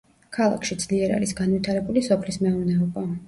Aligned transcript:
ქალაქში 0.37 0.77
ძლიერ 0.83 1.13
არის 1.17 1.35
განვითარებული 1.43 2.05
სოფლის 2.09 2.43
მეურნეობა. 2.47 3.05